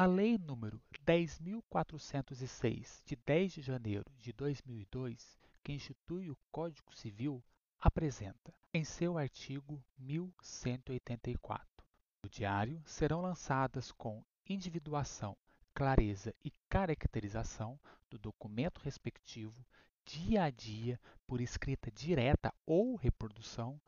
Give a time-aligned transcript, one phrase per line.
[0.00, 7.42] A Lei nº 10.406, de 10 de janeiro de 2002, que institui o Código Civil,
[7.80, 11.84] apresenta, em seu artigo 1184,
[12.22, 15.36] no diário serão lançadas com individuação,
[15.74, 17.76] clareza e caracterização
[18.08, 19.66] do documento respectivo,
[20.04, 23.80] dia a dia, por escrita direta ou reprodução,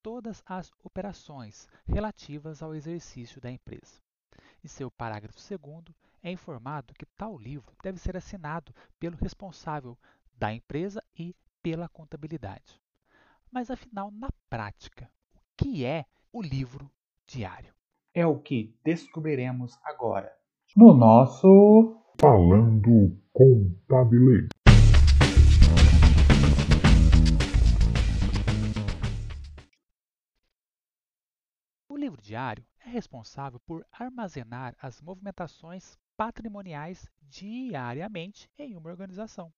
[0.00, 4.05] todas as operações relativas ao exercício da empresa.
[4.66, 5.94] Em seu parágrafo 2
[6.24, 9.96] é informado que tal livro deve ser assinado pelo responsável
[10.36, 12.82] da empresa e pela contabilidade.
[13.48, 16.90] Mas afinal, na prática, o que é o livro
[17.28, 17.72] diário?
[18.12, 20.36] É o que descobriremos agora
[20.74, 24.48] no nosso Falando Contabilês.
[31.88, 39.52] O livro diário é responsável por armazenar as movimentações patrimoniais diariamente em uma organização.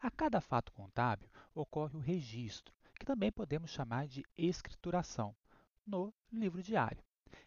[0.00, 5.34] A cada fato contábil ocorre o registro, que também podemos chamar de escrituração,
[5.84, 7.02] no livro diário.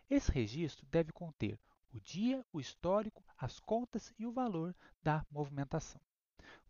[0.09, 1.57] Esse registro deve conter
[1.93, 6.01] o dia, o histórico, as contas e o valor da movimentação.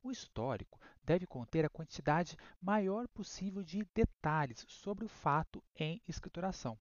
[0.04, 6.78] O histórico deve conter a quantidade maior possível de detalhes sobre o fato em escrituração.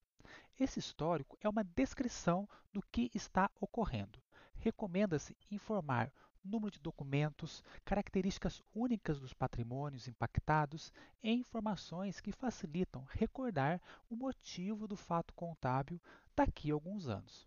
[0.59, 4.23] Esse histórico é uma descrição do que está ocorrendo.
[4.55, 6.13] Recomenda-se informar
[6.45, 13.81] número de documentos, características únicas dos patrimônios impactados e informações que facilitam recordar
[14.11, 16.01] o motivo do fato contábil
[16.35, 17.47] daqui a alguns anos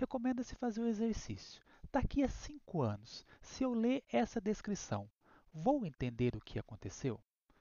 [0.00, 1.62] recomenda-se fazer o exercício.
[1.92, 5.10] Daqui a cinco anos, se eu ler essa descrição,
[5.52, 7.20] vou entender o que aconteceu?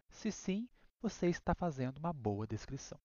[0.10, 0.70] Se sim,
[1.02, 2.98] você está fazendo uma boa descrição.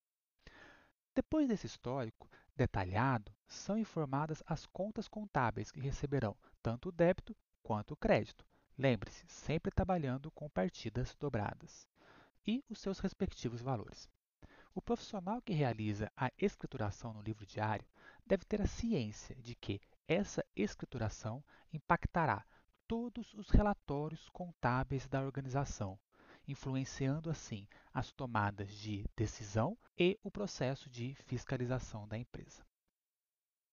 [1.14, 7.94] Depois desse histórico detalhado, são informadas as contas contábeis que receberão tanto o débito quanto
[7.94, 8.44] o crédito.
[8.76, 11.86] Lembre-se, sempre trabalhando com partidas dobradas.
[12.44, 14.10] E os seus respectivos valores.
[14.74, 17.86] O profissional que realiza a escrituração no livro diário
[18.26, 22.44] deve ter a ciência de que essa escrituração impactará
[22.88, 25.96] todos os relatórios contábeis da organização,
[26.46, 32.62] influenciando assim as tomadas de decisão e o processo de fiscalização da empresa.